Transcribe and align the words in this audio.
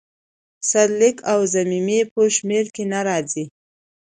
سرلیک 0.69 1.17
او 1.31 1.39
ضمیمې 1.53 1.99
په 2.11 2.21
شمیر 2.35 2.65
کې 2.75 2.83
نه 2.91 2.99
راځي. 3.07 3.45